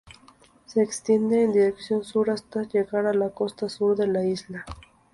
Se 0.65 0.81
extiende 0.81 1.43
en 1.43 1.53
dirección 1.53 2.03
sur 2.03 2.31
hasta 2.31 2.63
llegar 2.63 3.05
a 3.05 3.13
la 3.13 3.29
costa 3.29 3.69
sur 3.69 3.95
de 3.95 4.07
la 4.07 4.25
isla. 4.25 4.65